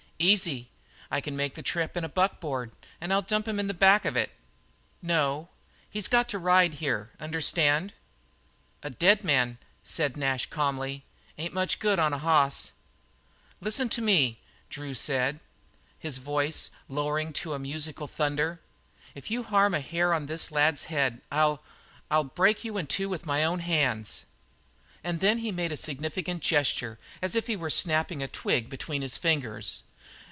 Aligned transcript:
"Easy. 0.23 0.69
I 1.09 1.19
can 1.19 1.35
make 1.35 1.55
the 1.55 1.63
trip 1.63 1.97
in 1.97 2.03
a 2.03 2.07
buckboard 2.07 2.73
and 3.01 3.11
I'll 3.11 3.23
dump 3.23 3.47
him 3.47 3.59
in 3.59 3.65
the 3.65 3.73
back 3.73 4.05
of 4.05 4.15
it." 4.15 4.31
"No. 5.01 5.49
He's 5.89 6.07
got 6.07 6.29
to 6.29 6.37
ride 6.37 6.75
here, 6.75 7.09
understand?" 7.19 7.93
"A 8.83 8.91
dead 8.91 9.23
man," 9.23 9.57
said 9.83 10.15
Nash 10.15 10.45
calmly, 10.45 11.05
"ain't 11.39 11.55
much 11.55 11.79
good 11.79 11.97
on 11.97 12.13
a 12.13 12.19
hoss." 12.19 12.69
"Listen 13.61 13.89
to 13.89 14.01
me," 14.03 14.37
said 14.93 15.39
Drew, 15.39 15.43
his 15.97 16.19
voice 16.19 16.69
lowering 16.87 17.33
to 17.33 17.53
a 17.53 17.53
sort 17.53 17.55
of 17.55 17.61
musical 17.63 18.05
thunder, 18.07 18.61
"if 19.15 19.31
you 19.31 19.41
harm 19.41 19.73
a 19.73 19.79
hair 19.81 20.13
of 20.13 20.27
this 20.27 20.51
lad's 20.51 20.83
head 20.83 21.21
I'll 21.31 21.63
I'll 22.11 22.25
break 22.25 22.63
you 22.63 22.77
in 22.77 22.85
two 22.85 23.09
with 23.09 23.25
my 23.25 23.43
own 23.43 23.61
hands." 23.61 24.25
And 25.03 25.19
he 25.23 25.51
made 25.51 25.71
a 25.71 25.75
significant 25.77 26.43
gesture 26.43 26.99
as 27.23 27.33
if 27.35 27.47
he 27.47 27.55
were 27.55 27.71
snapping 27.71 28.21
a 28.21 28.27
twig 28.27 28.69
between 28.69 29.01
his 29.01 29.17
fingers. 29.17 29.81